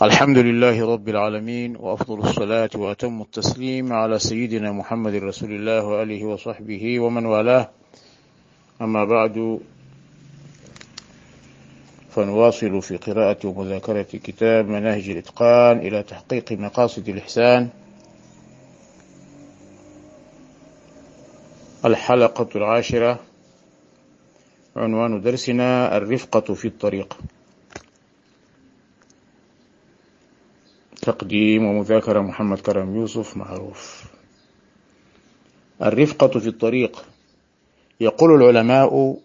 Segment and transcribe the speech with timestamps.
[0.00, 7.00] الحمد لله رب العالمين وأفضل الصلاة وأتم التسليم على سيدنا محمد رسول الله وآله وصحبه
[7.00, 7.70] ومن والاه.
[8.80, 9.60] أما بعد
[12.10, 17.68] فنواصل في قراءة ومذاكرة كتاب مناهج الإتقان إلى تحقيق مقاصد الإحسان.
[21.84, 23.20] الحلقة العاشرة
[24.76, 27.18] عنوان درسنا الرفقة في الطريق.
[31.02, 34.04] تقديم ومذاكرة محمد كرم يوسف معروف.
[35.82, 37.04] الرفقة في الطريق
[38.00, 39.18] يقول العلماء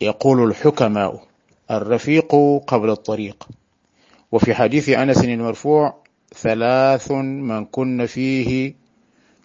[0.00, 1.22] يقول الحكماء
[1.70, 2.34] الرفيق
[2.66, 3.48] قبل الطريق.
[4.32, 5.94] وفي حديث أنس المرفوع
[6.34, 8.74] ثلاث من كن فيه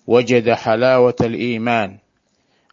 [0.08, 1.98] وجد حلاوة الإيمان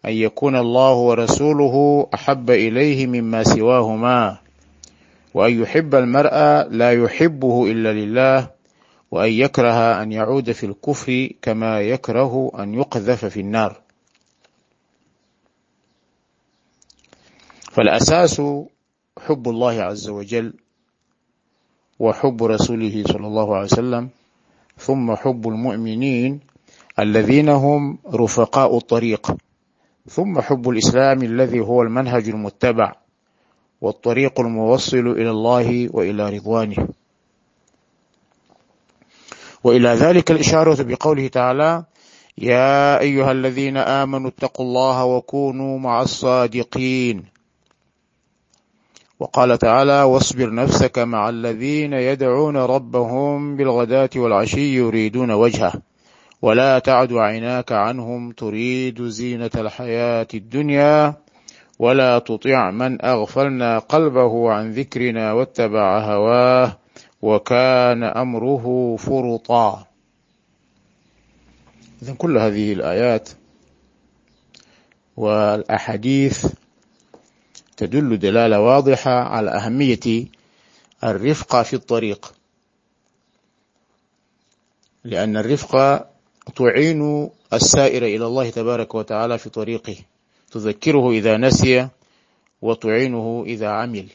[0.04, 4.43] أن يكون الله ورسوله أحب إليه مما سواهما.
[5.34, 6.34] وأن يحب المرء
[6.70, 8.50] لا يحبه إلا لله
[9.10, 13.80] وأن يكره أن يعود في الكفر كما يكره أن يقذف في النار.
[17.72, 18.42] فالأساس
[19.18, 20.54] حب الله عز وجل
[21.98, 24.08] وحب رسوله صلى الله عليه وسلم
[24.78, 26.40] ثم حب المؤمنين
[26.98, 29.36] الذين هم رفقاء الطريق
[30.08, 32.92] ثم حب الإسلام الذي هو المنهج المتبع.
[33.84, 36.88] والطريق الموصل إلى الله وإلى رضوانه.
[39.64, 41.84] وإلى ذلك الإشارة بقوله تعالى
[42.38, 47.24] يا أيها الذين آمنوا اتقوا الله وكونوا مع الصادقين.
[49.20, 55.72] وقال تعالى واصبر نفسك مع الذين يدعون ربهم بالغداة والعشي يريدون وجهه
[56.42, 61.23] ولا تعد عيناك عنهم تريد زينة الحياة الدنيا
[61.78, 66.78] ولا تطع من أغفلنا قلبه عن ذكرنا واتبع هواه
[67.22, 69.86] وكان أمره فرطا.
[72.02, 73.28] إذن كل هذه الآيات
[75.16, 76.46] والأحاديث
[77.76, 80.26] تدل دلالة واضحة على أهمية
[81.04, 82.34] الرفقة في الطريق.
[85.04, 86.06] لأن الرفقة
[86.56, 89.96] تعين السائر إلى الله تبارك وتعالى في طريقه.
[90.54, 91.88] تذكره إذا نسي
[92.62, 94.06] وتعينه إذا عمل.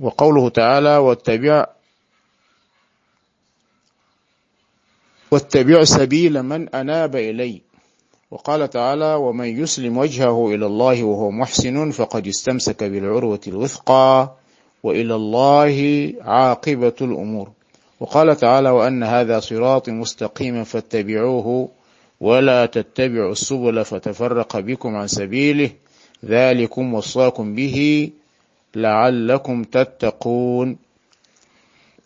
[0.00, 1.66] وقوله تعالى واتبع
[5.30, 7.62] واتبع سبيل من أناب إلي.
[8.30, 14.36] وقال تعالى ومن يسلم وجهه إلى الله وهو محسن فقد استمسك بالعروة الوثقى
[14.82, 15.76] وإلى الله
[16.20, 17.50] عاقبة الأمور.
[18.00, 21.68] وقال تعالى وأن هذا صراط مستقيما فاتبعوه
[22.20, 25.70] ولا تتبعوا السبل فتفرق بكم عن سبيله
[26.24, 28.10] ذلكم وصاكم به
[28.74, 30.76] لعلكم تتقون.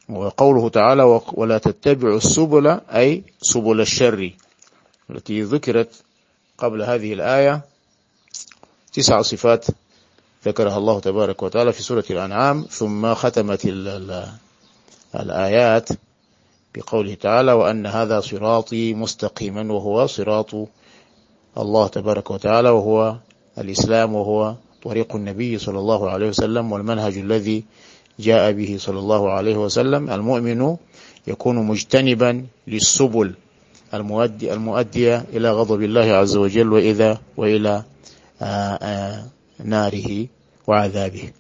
[0.08, 4.30] وقوله تعالى ولا تتبعوا السبل أي سبل الشر
[5.10, 6.02] التي ذكرت
[6.58, 7.62] قبل هذه الآية
[8.92, 9.66] تسع صفات
[10.44, 12.66] ذكرها الله تبارك وتعالى في سورة الأنعام.
[12.70, 13.66] ثم ختمت
[15.14, 15.88] الآيات.
[16.74, 20.50] بقوله تعالى وأن هذا صراطي مستقيما وهو صراط
[21.58, 23.16] الله تبارك وتعالى وهو
[23.58, 27.64] الإسلام وهو طريق النبي صلى الله عليه وسلم والمنهج الذي
[28.18, 30.10] جاء به صلى الله عليه وسلم.
[30.10, 30.76] المؤمن
[31.26, 33.34] يكون مجتنبا للسبل
[33.94, 37.82] المؤدي المؤدية إلى غضب الله عز وجل وإذا وإلى
[38.42, 39.26] آآ آآ
[39.64, 40.26] ناره
[40.66, 41.30] وعذابه.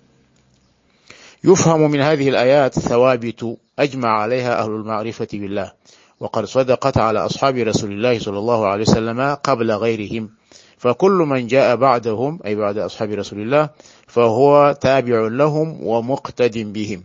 [1.44, 5.72] يفهم من هذه الآيات ثوابت أجمع عليها أهل المعرفة بالله.
[6.20, 10.30] وقد صدقت على أصحاب رسول الله صلى الله عليه وسلم قبل غيرهم.
[10.78, 13.70] فكل من جاء بعدهم أي بعد أصحاب رسول الله
[14.06, 17.02] فهو تابع لهم ومقتد بهم.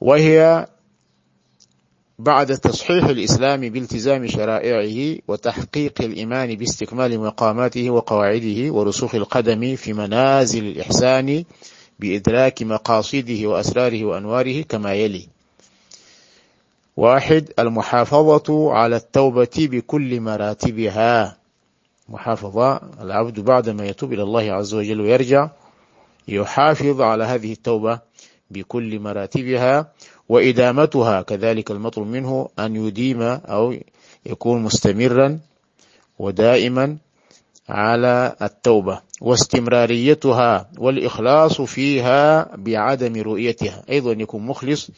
[0.00, 0.66] وهي
[2.20, 11.44] بعد تصحيح الإسلام بالتزام شرائعه وتحقيق الإيمان باستكمال مقاماته وقواعده ورسوخ القدم في منازل الإحسان
[12.00, 15.28] بإدراك مقاصده وأسراره وأنواره كما يلي.
[16.96, 21.36] واحد المحافظة على التوبة بكل مراتبها.
[22.08, 25.50] محافظة العبد بعدما يتوب إلى الله عز وجل ويرجع
[26.28, 27.98] يحافظ على هذه التوبة
[28.50, 29.92] بكل مراتبها
[30.28, 33.74] وإدامتها كذلك المطلوب منه أن يديم أو
[34.26, 35.38] يكون مستمرا
[36.18, 36.96] ودائما
[37.70, 39.00] على التوبة.
[39.20, 43.82] واستمراريتها والإخلاص فيها بعدم رؤيتها.
[43.90, 44.90] أيضا يكون مخلص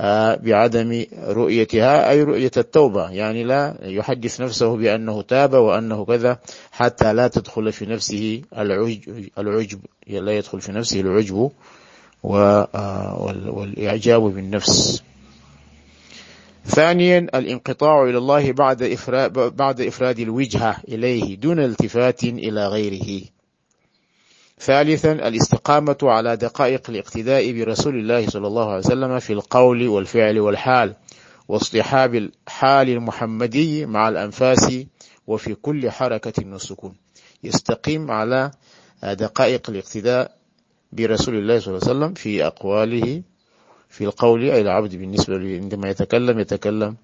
[0.00, 3.10] آه، بعدم رؤيتها أي رؤية التوبة.
[3.10, 6.38] يعني لا يحدث نفسه بأنه تاب وأنه كذا
[6.72, 9.80] حتى لا تدخل في نفسه العجب, العجب.
[10.06, 11.50] لا يدخل في نفسه العجب
[13.52, 15.02] والإعجاب بالنفس.
[16.66, 23.22] ثانيا الانقطاع إلى الله بعد إفراد, بعد إفراد الوجهة إليه دون التفات إلى غيره.
[24.58, 30.96] ثالثا الاستقامة على دقائق الاقتداء برسول الله صلى الله عليه وسلم في القول والفعل والحال
[31.48, 34.74] واصطحاب الحال المحمدي مع الأنفاس
[35.26, 36.94] وفي كل حركة والسكون.
[37.44, 38.50] يستقيم على
[39.02, 40.36] دقائق الاقتداء
[40.92, 43.22] برسول الله صلى الله عليه وسلم في أقواله
[43.90, 46.96] في القول أي العبد بالنسبة عندما يتكلم يتكلم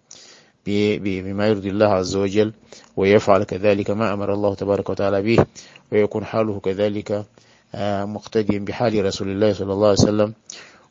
[0.67, 2.53] بما يرضي الله عز وجل
[2.97, 5.47] ويفعل كذلك ما أمر الله تبارك وتعالى به
[5.93, 7.25] ويكون حاله كذلك
[7.75, 10.35] آه، مقتديا بحال رسول الله صلى الله عليه وسلم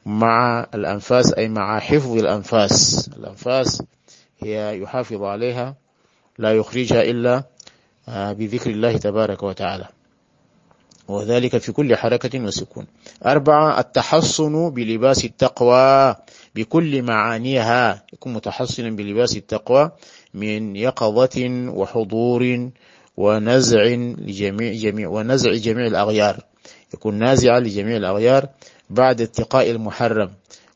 [0.05, 3.09] مع الأنفاس أي مع حفظ الأنفاس.
[3.17, 3.83] الأنفاس
[4.39, 5.75] هي يحافظ عليها
[6.37, 7.43] لا يخرجها إلا
[8.09, 9.87] آه، بذكر الله تبارك وتعالى.
[11.07, 12.87] وذلك في كل حركة وسكون.
[13.25, 16.15] أربعة التحصن بلباس التقوى
[16.55, 18.03] بكل معانيها.
[18.13, 19.91] يكون متحصنا بلباس التقوى
[20.33, 22.69] من يقظة وحضور
[23.17, 23.83] ونزع
[24.17, 26.43] لجميع جميع ونزع جميع الأغيار.
[26.93, 28.49] يكون نازعا لجميع الأغيار
[28.89, 30.31] بعد اتقاء المحرم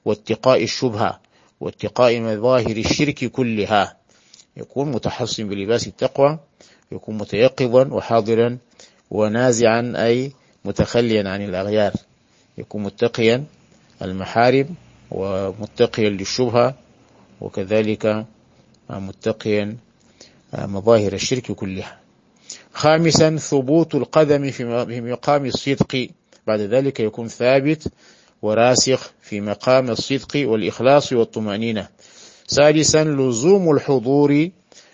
[0.06, 1.20] واتقاء الشبهة
[1.60, 3.98] واتقاء مظاهر الشرك كلها.
[4.58, 6.40] يكون متحصن بلباس التقوى
[6.92, 8.58] يكون متيقظا وحاضرا
[9.12, 10.32] ونازعا أي
[10.66, 11.94] متخليا عن الأغيار.
[12.58, 13.44] يكون متقيا
[14.02, 14.68] المحارم
[15.12, 16.76] ومتقيا للشبهة
[17.42, 18.26] وكذلك
[18.90, 19.76] متقيا
[20.54, 22.00] مظاهر الشرك كلها.
[22.74, 26.08] خامسا ثبوت القدم في مقام الصدق.
[26.48, 27.88] بعد ذلك يكون ثابت
[28.42, 31.88] وراسخ في مقام الصدق والإخلاص والطمأنينة.
[32.48, 34.50] سادسا لزوم الحضور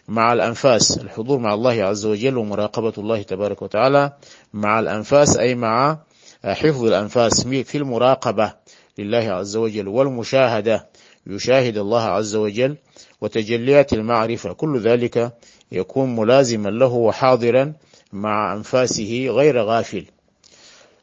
[0.08, 4.14] مع الأنفاس الحضور مع الله عز وجل ومراقبة الله تبارك وتعالى
[4.54, 5.98] مع الأنفاس أي مع
[6.46, 8.54] حفظ الأنفاس في المراقبة
[8.98, 10.88] لله عز وجل والمشاهدة.
[11.28, 12.78] يشاهد الله عز وجل
[13.22, 14.54] وتجليات المعرفة.
[14.54, 15.34] كل ذلك
[15.72, 17.74] يكون ملازما له وحاضرا
[18.14, 20.06] مع أنفاسه غير غافل.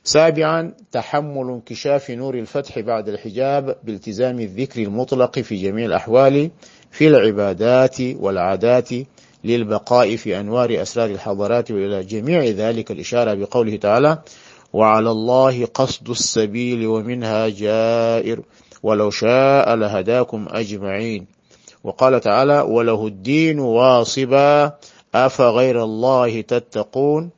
[0.05, 6.51] سابعا تحمل انكشاف نور الفتح بعد الحجاب بالتزام الذكر المطلق في جميع الأحوال
[6.93, 8.89] في العبادات والعادات
[9.45, 14.19] للبقاء في أنوار أسرار الحضارات وإلى جميع ذلك الإشارة بقوله تعالى
[14.73, 18.41] وعلى الله قصد السبيل ومنها جائر
[18.83, 21.27] ولو شاء لهداكم أجمعين.
[21.85, 24.73] وقال تعالى وله الدين واصبا
[25.15, 27.31] أفغير الله تتقون؟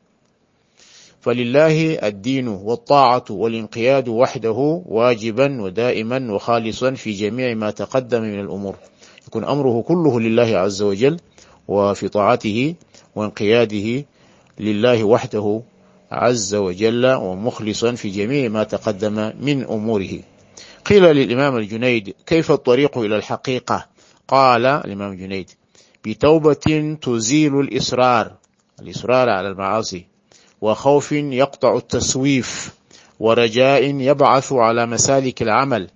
[1.20, 8.74] فلله الدين والطاعة والانقياد وحده واجبا ودائما وخالصا في جميع ما تقدم من الأمور.
[9.34, 11.16] يكون أمره كله لله عز وجل
[11.68, 12.74] وفي طاعته
[13.14, 14.04] وانقياده
[14.58, 15.62] لله وحده
[16.12, 20.18] عز وجل ومخلصا في جميع ما تقدم من أموره.
[20.84, 23.86] قيل للإمام الجنيد كيف الطريق إلى الحقيقة؟
[24.28, 25.50] قال الإمام الجنيد
[26.04, 28.32] بتوبة تزيل الإصرار.
[28.80, 30.04] الإصرار على المعاصي.
[30.60, 32.74] وخوف يقطع التسويف.
[33.20, 35.90] ورجاء يبعث على مسالك العمل.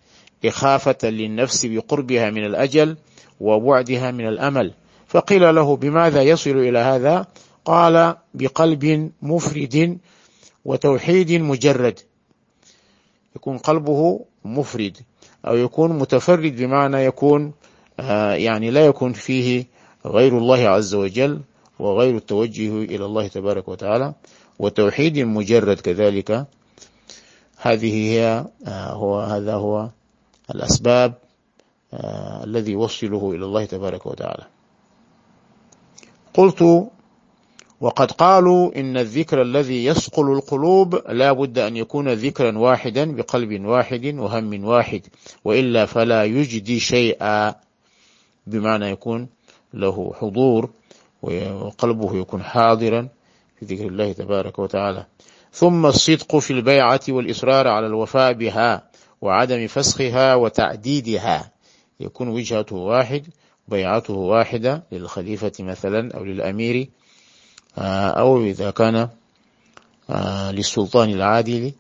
[0.44, 2.96] إخافة للنفس بقربها من الأجل.
[3.40, 4.72] وبعدها من الأمل.
[5.06, 7.26] فقيل له بماذا يصل إلى هذا؟
[7.64, 9.98] قال بقلب مفرد
[10.64, 11.98] وتوحيد مجرد.
[13.36, 14.96] يكون قلبه مفرد
[15.46, 17.52] أو يكون متفرد بمعنى يكون
[18.00, 19.66] آه، يعني لا يكون فيه
[20.06, 21.40] غير الله عز وجل
[21.78, 24.14] وغير التوجه إلى الله تبارك وتعالى
[24.58, 26.46] وتوحيد مجرد كذلك.
[27.60, 29.88] هذه هي آه، هو هذا هو
[30.50, 31.14] الأسباب.
[32.44, 34.46] الذي يوصله إلى الله تبارك وتعالى.
[36.34, 36.88] قلت
[37.80, 44.06] وقد قالوا إن الذكر الذي يصقل القلوب لا بد أن يكون ذكرا واحدا بقلب واحد
[44.06, 45.06] وهم واحد
[45.44, 47.54] وإلا فلا يجدي شيئا
[48.46, 49.28] بمعنى يكون
[49.74, 50.70] له حضور
[51.22, 53.08] وقلبه يكون حاضرا
[53.58, 55.06] في ذكر الله تبارك وتعالى.
[55.52, 58.88] ثم الصدق في البيعة والإصرار على الوفاء بها
[59.20, 61.50] وعدم فسخها وتعديدها.
[62.00, 63.26] يكون وجهته واحد
[63.68, 66.88] بيعته واحدة للخليفة مثلا أو للأمير
[67.78, 69.08] آه، أو إذا كان
[70.10, 71.72] آه، للسلطان العادل.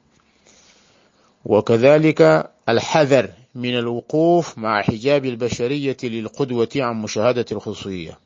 [1.44, 8.18] وكذلك الحذر من الوقوف مع حجاب البشرية للقدوة عن مشاهدة الخصوصية.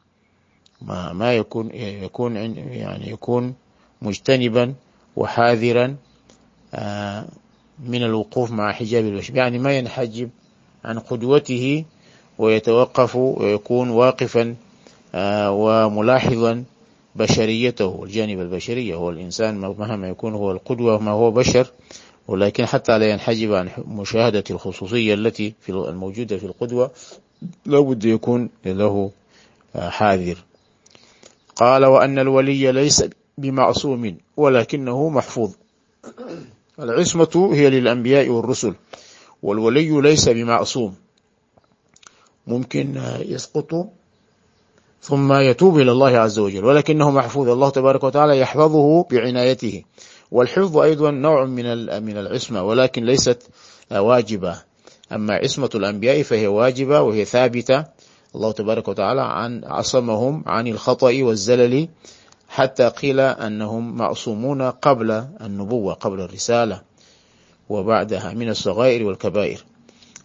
[0.83, 3.55] ما ما يكون يكون يعني يكون
[4.03, 4.75] مجتنبا
[5.17, 5.97] وحاذرا
[6.75, 7.27] آه،
[7.79, 10.31] من الوقوف مع حجاب البشر يعني ما ينحجب
[10.85, 11.85] عن قدوته
[12.39, 14.55] ويتوقف ويكون واقفا
[15.15, 16.65] آه، وملاحظا
[17.17, 21.67] بشريته الجانب البشري هو الإنسان مهما يكون هو القدوة ما هو بشر
[22.29, 26.91] ولكن حتى لا ينحجب عن مشاهدة الخصوصية التي في الموجودة في القدوة
[27.67, 29.11] لابد يكون له
[29.75, 30.39] حاذر.
[31.57, 33.05] قال وأن الولي ليس
[33.39, 35.51] بمعصوم ولكنه محفوظ.
[36.79, 38.75] العصمة هي للأنبياء والرسل.
[39.43, 40.95] والولي ليس بمعصوم.
[42.47, 43.89] ممكن يسقط
[45.03, 47.49] ثم يتوب إلى الله عز وجل ولكنه محفوظ.
[47.49, 49.85] الله تبارك وتعالى يحفظه بعنايته.
[50.31, 51.65] والحفظ أيضا نوع من
[52.03, 53.43] من العصمة ولكن ليست
[53.91, 54.63] واجبة.
[55.13, 57.85] أما عصمة الأنبياء فهي واجبة وهي ثابتة.
[58.35, 61.89] الله تبارك وتعالى عن عصمهم عن الخطأ والزلل
[62.49, 66.92] حتى قيل أنهم معصومون قبل النبوة قبل الرسالة.
[67.73, 69.65] وبعدها من الصغائر والكبائر.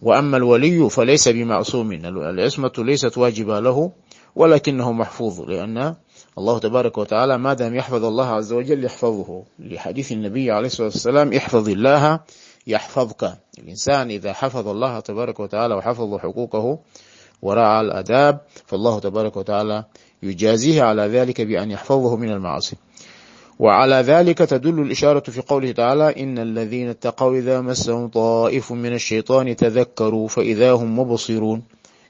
[0.02, 1.92] وأما الولي فليس بمعصوم.
[1.92, 3.92] العصمة ليست واجبة له
[4.36, 5.94] ولكنه محفوظ لأن
[6.38, 9.42] الله تبارك وتعالى ما دام يحفظ الله عز وجل يحفظه.
[9.58, 12.20] لحديث النبي عليه الصلاة والسلام احفظ الله
[12.66, 13.22] يحفظك.
[13.58, 16.78] الإنسان إذا حفظ الله تبارك وتعالى وحفظ حقوقه
[17.42, 19.84] ورعى الأداب فالله تبارك وتعالى
[20.22, 22.76] يجازيه على ذلك بأن يحفظه من المعاصي.
[23.58, 29.56] وعلى ذلك تدل الإشارة في قوله تعالى إن الذين اتقوا إذا مسهم طائف من الشيطان
[29.56, 31.62] تذكروا فإذا هم مبصرون.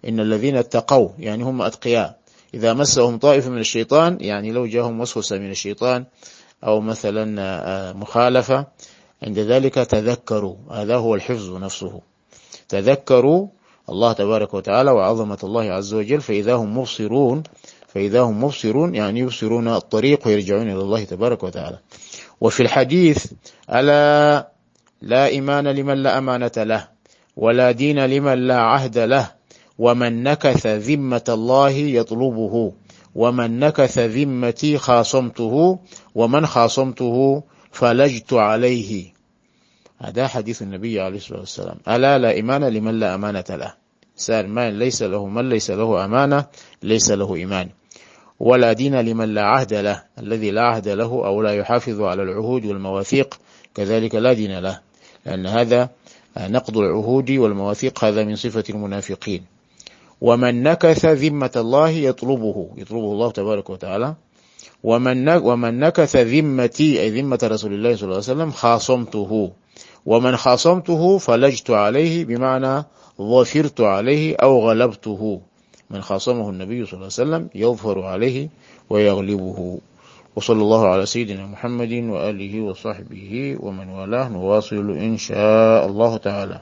[0.09, 2.19] إن الذين اتقوا يعني هم أتقياء.
[2.55, 6.05] إذا مسهم طائف من الشيطان يعني لو جاءهم وسوسة من الشيطان
[6.65, 8.67] أو مثلا مخالفة
[9.23, 10.57] عند ذلك تذكروا.
[10.71, 12.01] هذا هو الحفظ نفسه.
[12.69, 13.47] تذكروا
[13.89, 17.43] الله تبارك وتعالى وعظمة الله عز وجل فإذا هم مبصرون.
[17.89, 21.79] فإذا هم مبصرون يعني يبصرون الطريق ويرجعون إلى الله تبارك وتعالى.
[22.41, 23.33] وفي الحديث
[23.73, 24.49] ألا
[25.03, 26.89] لا إيمان لمن لا أمانة له
[27.37, 29.31] ولا دين لمن لا عهد له
[29.79, 32.73] ومن نكث ذمة الله يطلبه
[33.15, 35.79] ومن نكث ذمتي خاصمته
[36.15, 37.43] ومن خاصمته
[37.73, 39.13] فلجت عليه.
[39.99, 41.77] هذا حديث النبي عليه الصلاة والسلام.
[41.89, 43.75] ألا لا إيمان لمن لا أمانة له.
[44.19, 46.45] سال من ليس له من ليس له أمانة
[46.83, 47.69] ليس له إيمان.
[48.41, 52.67] ولا دين لمن لا عهد له الذي لا عهد له أو لا يحافظ على العهود
[52.67, 53.41] والمواثيق
[53.75, 54.81] كذلك لا دين له.
[55.27, 55.91] لأن هذا
[56.39, 59.43] نقض العهود والمواثيق هذا من صفة المنافقين.
[60.21, 64.15] ومن نكث ذمة الله يطلبه يطلبه الله تبارك وتعالى.
[64.85, 69.53] ومن ومن نكث ذمتي أي ذمة رسول الله صلى الله عليه وسلم خاصمته.
[70.07, 72.85] ومن خاصمته فلجت عليه بمعنى
[73.21, 75.41] ظفرت عليه أو غلبته.
[75.91, 78.49] من خاصمه النبي صلى الله عليه وسلم يظفر عليه
[78.91, 79.79] ويغلبه.
[80.37, 84.29] وصلى الله على سيدنا محمد وآله وصحبه ومن والاه.
[84.29, 86.61] نواصل إن شاء الله تعالى.